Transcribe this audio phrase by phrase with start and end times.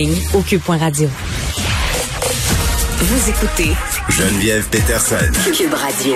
[0.00, 1.10] Au cube.radio.
[3.00, 3.72] Vous écoutez
[4.08, 5.30] Geneviève Peterson.
[5.54, 6.14] Cube Radio.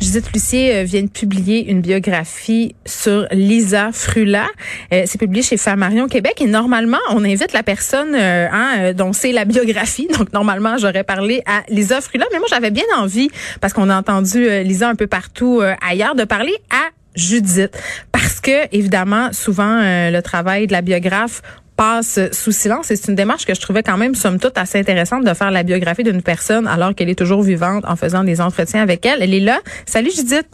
[0.00, 4.46] Judith Lucier euh, vient de publier une biographie sur Lisa Frula.
[4.92, 9.12] Euh, c'est publié chez Flammarion Québec et normalement, on invite la personne euh, hein, dont
[9.12, 10.08] c'est la biographie.
[10.18, 13.30] Donc normalement, j'aurais parlé à Lisa Frula, mais moi j'avais bien envie
[13.60, 17.76] parce qu'on a entendu euh, Lisa un peu partout ailleurs de parler à Judith
[18.12, 21.42] parce que évidemment, souvent euh, le travail de la biographe
[21.76, 24.78] passe sous silence et c'est une démarche que je trouvais quand même somme toute assez
[24.78, 28.40] intéressante de faire la biographie d'une personne alors qu'elle est toujours vivante en faisant des
[28.40, 29.22] entretiens avec elle.
[29.22, 29.60] Elle est là.
[29.84, 30.46] Salut Judith.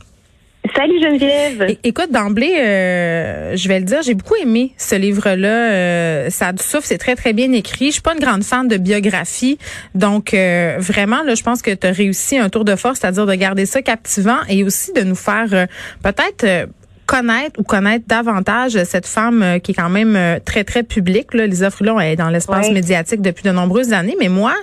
[0.77, 1.77] Salut Geneviève.
[1.83, 5.73] Écoute, d'emblée, euh, je vais le dire, j'ai beaucoup aimé ce livre-là.
[5.73, 7.87] Euh, ça a du souffle, c'est très, très bien écrit.
[7.87, 9.59] Je suis pas une grande fan de biographie.
[9.97, 13.27] Donc, euh, vraiment, là, je pense que tu as réussi un tour de force, c'est-à-dire
[13.27, 15.67] de garder ça captivant et aussi de nous faire euh,
[16.03, 16.69] peut-être...
[17.13, 21.35] connaître ou connaître davantage cette femme euh, qui est quand même euh, très très publique
[21.35, 21.47] là.
[21.47, 24.55] Lisa Frulon est dans l'espace médiatique depuis de nombreuses années mais moi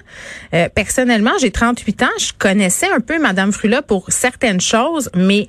[0.56, 5.46] euh, personnellement j'ai 38 ans je connaissais un peu madame Frula pour certaines choses mais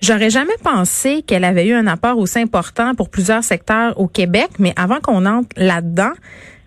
[0.00, 4.48] J'aurais jamais pensé qu'elle avait eu un apport aussi important pour plusieurs secteurs au Québec,
[4.60, 6.12] mais avant qu'on entre là-dedans,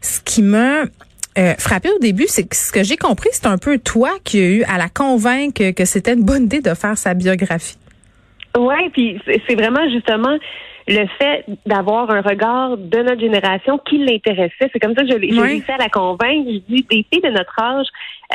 [0.02, 0.82] ce qui m'a
[1.38, 4.38] euh, frappé au début, c'est que ce que j'ai compris, c'est un peu toi qui
[4.38, 7.78] as eu à la convaincre que c'était une bonne idée de faire sa biographie.
[8.58, 10.38] Ouais, puis c'est vraiment justement
[10.88, 14.70] le fait d'avoir un regard de notre génération qui l'intéressait.
[14.74, 16.50] C'est comme ça que je l'ai l'ai fait à la convaincre.
[16.50, 17.86] Je dis des filles de notre âge,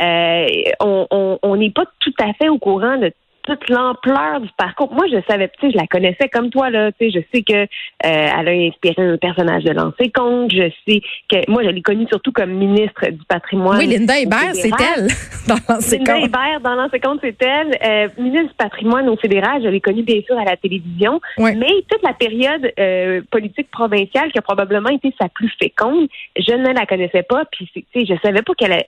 [0.01, 0.47] euh,
[0.81, 3.13] on on- on n'est pas tout à fait au courant de
[3.47, 4.93] toute l'ampleur du parcours.
[4.93, 6.93] Moi, je savais, tu sais, je la connaissais comme toi là.
[6.93, 7.67] Tu sais, je sais que euh,
[8.03, 10.53] elle a inspiré un personnage de lancer compte.
[10.53, 13.79] Je sais que moi, je l'ai connue surtout comme ministre du patrimoine.
[13.79, 15.09] oui, Linda Hébert, c'est elle
[15.49, 16.19] dans Linda.
[16.19, 17.79] Hébert, dans l'ancien compte, c'est elle.
[17.85, 21.21] Euh, ministre du patrimoine au fédéral, je l'ai connue bien sûr à la télévision.
[21.39, 21.55] Ouais.
[21.55, 26.53] Mais toute la période euh, politique provinciale qui a probablement été sa plus féconde, je
[26.53, 27.45] ne la connaissais pas.
[27.51, 28.85] Puis, tu sais, je savais pas qu'elle.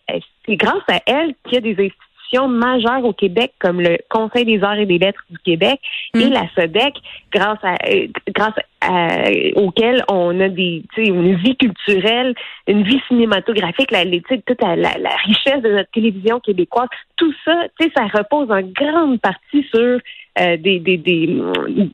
[0.46, 2.07] C'est grâce à elle qu'il y a des institutions
[2.48, 5.80] majeures au Québec comme le Conseil des arts et des lettres du Québec
[6.14, 6.32] et Mm.
[6.32, 6.94] la SODEC,
[7.32, 12.34] grâce à euh, grâce à, auquel on a des une vie culturelle,
[12.66, 17.54] une vie cinématographique, la, toute la, la- la richesse de notre télévision québécoise, tout ça,
[17.78, 19.98] tu sais, ça repose en grande partie sur
[20.40, 21.26] euh, des, des, des,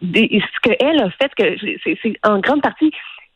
[0.03, 1.57] des- ce qu'elle a fait, que
[2.03, 2.91] c'est en grande partie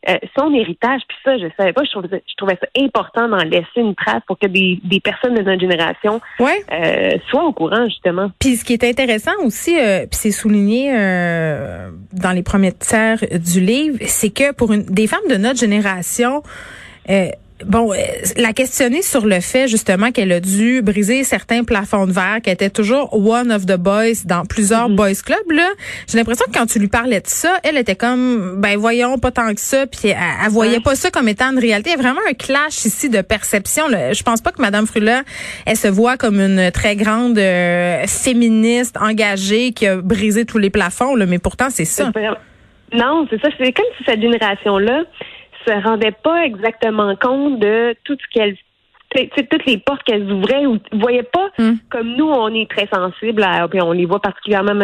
[0.07, 1.01] euh, son héritage.
[1.07, 3.95] Puis ça, je savais pas, je trouvais, ça- je trouvais ça important d'en laisser une
[3.95, 6.63] trace pour que des, des personnes de notre génération Ouais.
[6.71, 8.31] euh, soient au courant, justement.
[8.39, 10.91] Puis ce qui est intéressant aussi, euh, puis c'est souligné
[12.13, 16.43] dans les premiers tiers du livre, c'est que pour une, des femmes de notre génération,
[17.09, 17.25] euh,
[17.65, 17.97] bon, euh,
[18.37, 22.53] la questionner sur le fait justement qu'elle a dû briser certains plafonds de verre, qu'elle
[22.53, 25.67] était toujours one of the boys dans plusieurs boys clubs là.
[26.07, 29.31] J'ai l'impression que quand tu lui parlais de ça, elle était comme ben voyons pas
[29.31, 30.79] tant que ça, puis elle, elle voyait Ouais.
[30.83, 31.89] pas ça comme étant une réalité.
[31.91, 33.87] Il y a vraiment un clash ici de perception.
[33.87, 34.13] là.
[34.13, 35.23] Je pense pas que Madame Frula,
[35.65, 40.69] elle se voit comme une très grande euh, féministe engagée qui a brisé tous les
[40.69, 42.11] plafonds, là, mais pourtant c'est ça.
[42.93, 43.49] Non, c'est ça.
[43.57, 45.03] C'est comme si cette génération-là
[45.65, 48.55] se rendait pas exactement compte de tout ce qu'elle
[49.49, 51.71] toutes les portes qu'elles ouvraient ou voyait pas Mm.
[51.89, 54.75] comme nous on est très sensibles à, puis on les voit particulièrement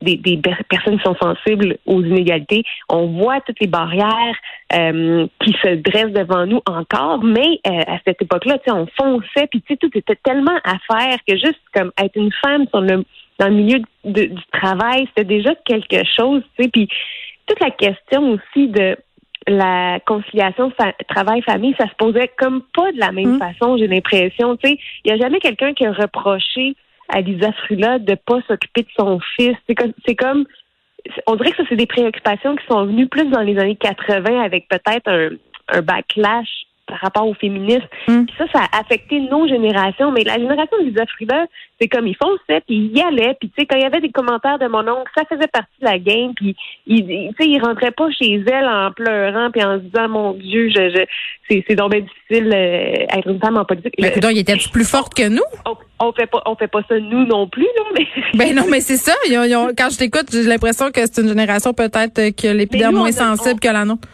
[0.00, 4.36] des, des per- personnes qui sont sensibles aux inégalités on voit toutes les barrières
[4.72, 8.86] euh, qui se dressent devant nous encore mais euh, à cette époque-là tu sais on
[8.96, 12.66] fonçait puis tu sais tout était tellement à faire que juste comme être une femme
[12.68, 13.04] sur le
[13.40, 16.88] dans le milieu de- du travail c'était déjà quelque chose tu sais puis
[17.46, 18.96] toute la question aussi de
[19.48, 23.38] la conciliation fa- travail-famille, ça se posait comme pas de la même Mm.
[23.38, 24.56] façon, j'ai l'impression.
[24.56, 26.74] Tu sais, il n'y a jamais quelqu'un qui a reproché
[27.08, 29.56] à Lisa Frula de pas s'occuper de son fils.
[29.68, 30.44] C'est comme, c'est comme,
[31.26, 34.40] on dirait que ça, c'est des préoccupations qui sont venues plus dans les années 80
[34.40, 35.30] avec peut-être un,
[35.68, 36.48] un backlash
[36.92, 37.86] par rapport au féminisme.
[38.06, 38.24] Mm.
[38.26, 40.12] Puis ça, ça a affecté nos générations.
[40.12, 41.04] Mais la génération de Lisa
[41.80, 43.34] c'est comme ils fonçaient, puis ils y allaient.
[43.40, 45.68] Puis tu sais, quand il y avait des commentaires de mon oncle, ça faisait partie
[45.80, 46.32] de la game.
[46.36, 46.54] Puis
[46.86, 50.08] il, il- tu sais, il rentrait pas chez elle en pleurant puis en se disant
[50.08, 51.04] mon Dieu, je, je
[51.48, 53.94] c'est c'est donc bien difficile euh, être une femme en politique.
[54.00, 55.42] Mais donc, il était plus forte que nous?
[55.66, 55.74] on,
[56.06, 58.80] on fait pas on fait pas ça nous non plus là, mais Ben non, mais
[58.80, 59.14] c'est ça.
[59.28, 62.52] Ils ont- ils ont- quand je t'écoute, j'ai l'impression que c'est une génération peut-être a
[62.54, 64.06] l'épiderme moins on sensible que la nôtre.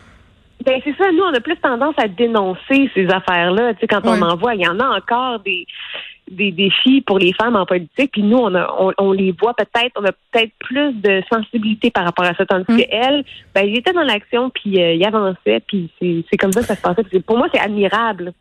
[0.64, 3.74] Ben c'est ça, nous on a plus tendance à dénoncer ces affaires-là.
[3.74, 5.66] Tu sais, quand on en voit, il y en a encore des
[6.30, 9.92] des défis pour les femmes en politique, puis nous on a, on, les voit peut-être,
[9.96, 12.82] on a peut-être plus de sensibilité par rapport à ça, tandis mm.
[12.90, 13.24] elle,
[13.54, 16.76] ben il était dans l'action, puis euh, il avançait, puis c'est comme ça que ça
[16.76, 17.02] se passait.
[17.20, 18.32] Pour moi c'est admirable.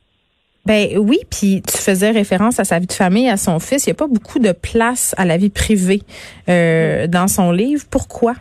[0.65, 3.85] Ben oui, puis tu faisais référence à sa vie de famille, à son fils.
[3.85, 6.01] Il n'y a pas beaucoup de place à la vie privée
[6.49, 7.83] euh, dans son livre.
[7.89, 8.33] Pourquoi?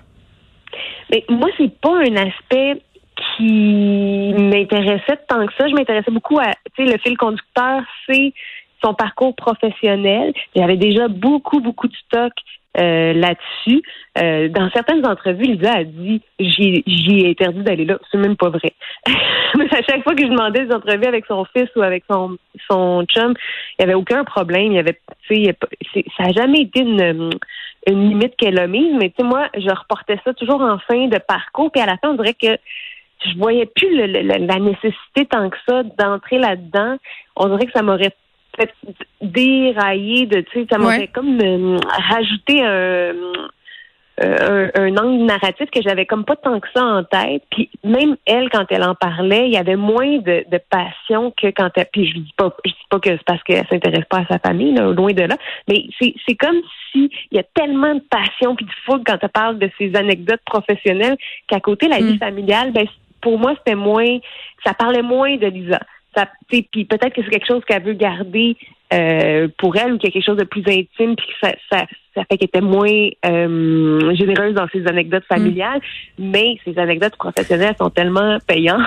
[1.12, 2.82] Mais moi, c'est pas un aspect
[3.16, 5.68] qui m'intéressait tant que ça.
[5.68, 8.32] Je m'intéressais beaucoup à, tu sais, le fil conducteur, c'est
[8.84, 10.32] son parcours professionnel.
[10.54, 12.32] J'avais déjà beaucoup, beaucoup de stock
[12.78, 13.82] euh, là-dessus.
[14.18, 17.98] Euh, dans certaines entrevues, Lisa a dit j'y ai interdit d'aller là.
[18.10, 18.72] C'est même pas vrai.
[19.56, 22.36] Mais à chaque fois que je demandais des entrevues avec son fils ou avec son
[22.70, 24.72] son chum, il n'y avait aucun problème.
[24.72, 24.98] Il y avait,
[25.28, 27.30] ça n'a jamais été une,
[27.86, 28.94] une limite qu'elle a mise.
[29.00, 31.70] Mais tu sais, moi, je reportais ça toujours en fin de parcours.
[31.72, 32.58] Puis à la fin, on dirait que
[33.24, 36.96] je voyais plus la nécessité tant que ça d'entrer là-dedans.
[37.36, 38.14] On dirait que ça m'aurait
[38.56, 38.72] fait
[39.20, 41.78] dérailler de, tu sais, ça m'aurait comme euh,
[42.08, 43.12] rajouté un,
[44.22, 47.42] euh, un, angle narratif que j'avais comme pas tant que ça en tête.
[47.50, 51.48] Puis même elle, quand elle en parlait, il y avait moins de, de passion que
[51.48, 51.88] quand elle.
[51.92, 54.38] Puis je dis pas, je dis pas que c'est parce qu'elle s'intéresse pas à sa
[54.38, 55.36] famille, là, loin de là.
[55.68, 56.62] Mais c'est, comme
[56.92, 59.94] si il y a tellement de passion puis de fougue quand elle parle de ses
[59.94, 61.16] anecdotes professionnelles
[61.46, 62.18] qu'à côté la vie mm.
[62.18, 62.86] familiale, ben
[63.26, 64.18] pour moi c'était moins,
[64.64, 65.80] ça parlait moins de Lisa
[66.48, 68.56] puis peut-être que c'est quelque chose qu'elle veut garder
[68.94, 71.52] euh, pour elle ou qu'il y a quelque chose de plus intime puis que ça,
[71.70, 75.34] ça, ça fait qu'elle était moins euh, généreuse dans ses anecdotes mm.
[75.34, 75.80] familiales,
[76.18, 78.80] mais ses anecdotes professionnelles sont tellement payantes.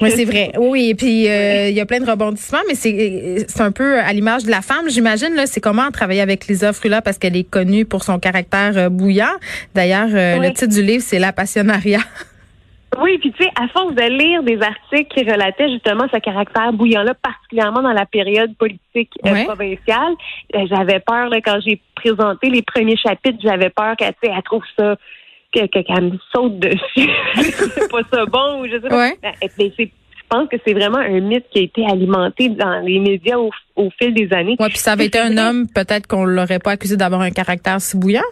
[0.00, 0.52] Oui, c'est vrai.
[0.58, 3.98] Oui, et puis euh, il y a plein de rebondissements, mais c'est c'est un peu
[3.98, 7.36] à l'image de la femme, j'imagine là, c'est comment travailler avec Lisa Frula parce qu'elle
[7.36, 9.34] est connue pour son caractère bouillant.
[9.74, 12.00] D'ailleurs, le titre du livre c'est La passionnariat.
[13.00, 16.72] Oui, puis tu sais, à force de lire des articles qui relataient justement ce caractère
[16.72, 20.12] bouillant-là, particulièrement dans la période politique euh, provinciale,
[20.54, 24.64] euh, j'avais peur là, quand j'ai présenté les premiers chapitres, j'avais peur qu'elle elle trouve
[24.78, 24.96] ça
[25.52, 27.10] qu'elle me saute dessus.
[27.36, 29.10] c'est pas ça bon ou je sais pas.
[29.22, 32.98] Ben, mais je pense que c'est vraiment un mythe qui a été alimenté dans les
[32.98, 34.56] médias au, fil des années.
[34.58, 37.80] Oui, puis ça avait été un homme, peut-être qu'on l'aurait pas accusé d'avoir un caractère
[37.80, 38.22] si bouillant?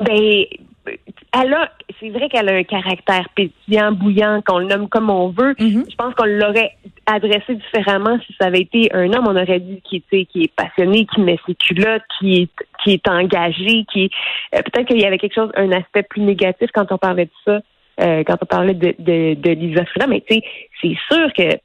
[0.00, 0.44] Ben,
[0.86, 5.28] elle a, c'est vrai qu'elle a un caractère pétillant, bouillant, qu'on le nomme comme on
[5.28, 5.52] veut.
[5.54, 5.90] Mm-hmm.
[5.90, 6.72] Je pense qu'on l'aurait
[7.06, 9.26] adressé différemment si ça avait été un homme.
[9.28, 12.50] On aurait dit qu'il était, qui est passionné, qui met ses culottes, qui est,
[12.82, 14.10] qui est engagé, qui
[14.54, 17.30] euh, peut-être qu'il y avait quelque chose, un aspect plus négatif quand on parlait de
[17.44, 17.60] ça,
[18.00, 20.06] euh, quand on parlait de, de, de Lisa Frida.
[20.06, 20.42] Mais tu sais,
[20.82, 21.56] c'est sûr que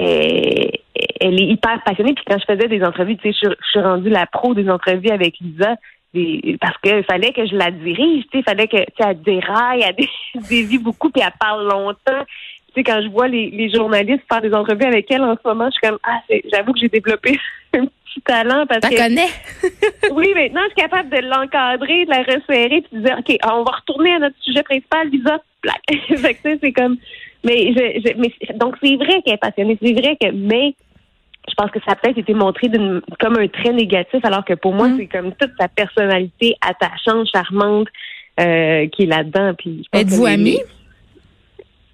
[0.00, 0.70] euh,
[1.20, 2.14] elle est hyper passionnée.
[2.14, 4.68] Puis quand je faisais des entrevues, tu sais, je, je suis rendue la pro des
[4.68, 5.76] entrevues avec Lisa
[6.60, 10.42] parce qu'il fallait que je la dirige, tu sais, fallait que tu elle déraille, elle
[10.48, 12.24] dévie beaucoup, puis elle parle longtemps.
[12.68, 15.48] Tu sais, quand je vois les, les journalistes faire des entrevues avec elle en ce
[15.48, 16.20] moment, je suis comme ah,
[16.52, 17.38] j'avoue que j'ai développé
[17.74, 18.96] un petit talent parce que.
[18.96, 19.28] connais?
[20.12, 23.64] oui, maintenant je suis capable de l'encadrer, de la resserrer, puis de dire ok, on
[23.64, 25.40] va retourner à notre sujet principal, Lisa.
[25.88, 26.96] fait que c'est comme,
[27.42, 30.74] mais je, je mais donc c'est vrai qu'elle est passionnée, c'est vrai que mais
[31.54, 32.68] je pense que ça a peut-être été montré
[33.20, 34.96] comme un trait négatif, alors que pour moi, mm.
[34.96, 37.88] c'est comme toute sa personnalité attachante, charmante
[38.40, 39.54] euh, qui est là-dedans.
[39.92, 40.58] Êtes-vous amie?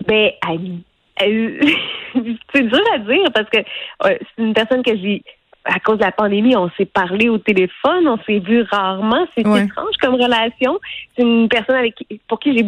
[0.06, 0.82] Ben, amie.
[1.20, 5.22] c'est dur à dire parce que euh, c'est une personne que j'ai
[5.66, 9.26] à cause de la pandémie, on s'est parlé au téléphone, on s'est vu rarement.
[9.34, 10.80] C'est étrange comme relation.
[11.14, 11.94] C'est une personne avec
[12.26, 12.64] pour qui j'ai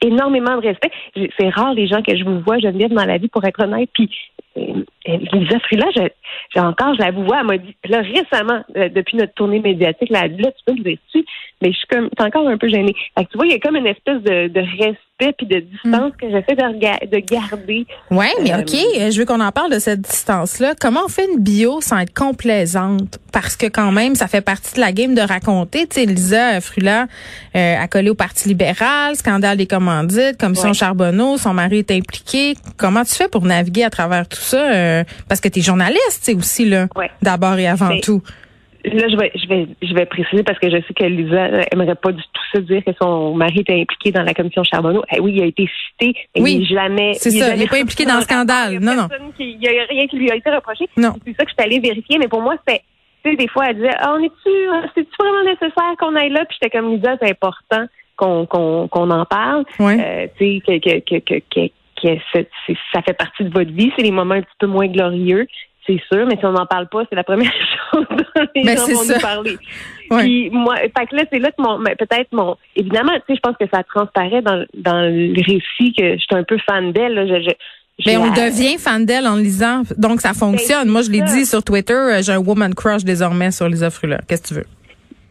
[0.00, 0.92] énormément de respect.
[1.16, 3.64] C'est rare les gens que je vous vois, je viens dans la vie pour être
[3.64, 3.90] honnête.
[3.92, 4.08] Puis
[5.06, 9.34] Lisa Frila, j'ai encore, je la vois, elle m'a dit, là, récemment, euh, depuis notre
[9.34, 10.98] tournée médiatique, là, là tu peux me dire
[11.62, 12.94] mais je suis comme, c'est encore un peu gênée.
[13.16, 15.60] Fait que tu vois, il y a comme une espèce de, de respect puis de
[15.60, 16.16] distance mm.
[16.20, 17.86] que j'essaie de, de garder.
[18.10, 20.74] Ouais, mais euh, OK, je veux qu'on en parle de cette distance-là.
[20.78, 23.18] Comment on fait une bio sans être complaisante?
[23.32, 25.86] Parce que quand même, ça fait partie de la game de raconter.
[25.86, 27.06] Tu sais, Lisa Frula
[27.54, 32.54] euh, a collé au Parti libéral, scandale des commandites, commission Charbonneau, son mari est impliqué.
[32.76, 34.70] Comment tu fais pour naviguer à travers tout ça?
[34.70, 36.88] Euh, parce que tu es journaliste, aussi, là,
[37.22, 38.22] d'abord et avant tout?
[38.92, 41.96] Là, je vais, je vais, je vais préciser parce que je sais que Lisa aimerait
[41.96, 45.02] pas du tout se dire que son mari était impliqué dans la commission Charbonneau.
[45.12, 47.14] Eh oui, il a été cité, mais oui, il jamais.
[47.14, 48.78] C'est ça, il n'est pas impliqué dans le scandale.
[48.80, 49.08] Non, non.
[49.38, 50.86] il n'y a rien qui lui a été reproché.
[50.96, 51.14] Non.
[51.24, 52.82] C'est ça que je suis allée vérifier, mais pour moi, c'était,
[53.24, 54.50] tu sais, des fois, elle disait, ah, on est-tu,
[54.94, 56.44] c'est-tu vraiment nécessaire qu'on aille là?
[56.44, 59.64] Puis j'étais comme Lisa, c'est important qu'on, qu'on, qu'on en parle.
[59.80, 62.08] Euh, tu sais, que, que, que, que que
[62.92, 63.90] ça fait partie de votre vie.
[63.96, 65.46] C'est les moments un petit peu moins glorieux,
[65.86, 67.52] c'est sûr, mais si on n'en parle pas, c'est la première
[67.92, 69.58] chose dont les ben, gens vont nous parler.
[70.10, 73.40] Puis moi, fait que là, c'est là que mon, peut-être mon, évidemment, tu sais, je
[73.40, 77.26] pense que ça transparaît dans, dans le récit que je suis un peu fan d'elle.
[77.28, 80.84] Je, je, Mais on devient fan d'elle en lisant, donc ça fonctionne.
[80.84, 83.90] Ben, Moi, je l'ai dit sur Twitter, euh, j'ai un woman crush désormais sur Lisa
[83.90, 84.20] Frula.
[84.28, 84.66] Qu'est-ce que tu veux?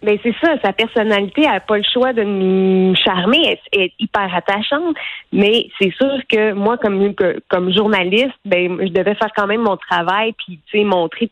[0.05, 4.29] Mais c'est ça, sa personnalité n'a pas le choix de nous charmer, elle, est hyper
[4.33, 4.95] attachante.
[5.33, 7.13] Mais c'est sûr que moi, comme
[7.49, 11.29] comme journaliste, ben je devais faire quand même mon travail, puis tu sais montrer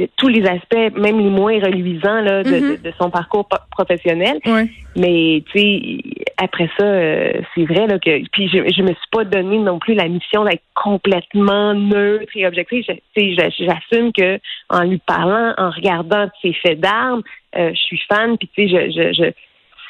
[0.00, 2.76] euh, tous les aspects, même les moins reluisants là, de, Mhm.
[2.76, 4.38] de- de son parcours professionnel.
[4.46, 4.70] Oui.
[4.96, 5.98] Mais tu sais,
[6.36, 9.78] après ça, euh, c'est vrai là que puis je, je me suis pas donné non
[9.78, 12.84] plus la mission d'être complètement neutre et objective.
[13.16, 14.38] J'assume que
[14.70, 17.22] en lui parlant, en regardant ses faits d'armes,
[17.56, 18.36] euh, je suis fan.
[18.38, 19.30] Puis tu sais, je, je, je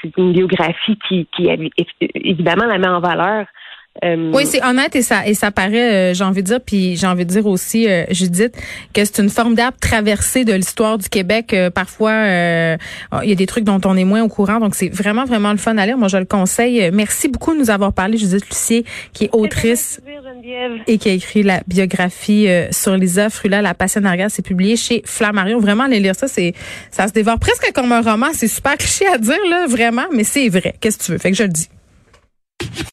[0.01, 3.47] c'est une biographie qui, qui évi- évidemment la met en valeur.
[4.05, 6.97] Euh, Oui, c'est honnête et ça et ça paraît, euh, j'ai envie de dire, puis
[6.97, 8.55] j'ai envie de dire aussi, euh, Judith,
[8.95, 11.55] que c'est une formidable traversée de l'histoire du Québec.
[11.75, 15.25] Parfois, il y a des trucs dont on est moins au courant, donc c'est vraiment
[15.25, 15.99] vraiment le fun à lire.
[15.99, 16.91] Moi, je le conseille.
[16.93, 20.01] Merci beaucoup de nous avoir parlé, Judith Lucier, qui est autrice
[20.87, 24.31] et qui a écrit la biographie sur Lisa Frula, La Passion Arrière.
[24.31, 25.59] C'est publié chez Flammarion.
[25.59, 26.55] Vraiment, aller lire ça, c'est
[26.91, 28.29] ça se dévore presque comme un roman.
[28.33, 30.75] C'est super cliché à dire, là, vraiment, mais c'est vrai.
[30.81, 31.19] Qu'est-ce que tu veux?
[31.19, 31.69] Fait que je le dis.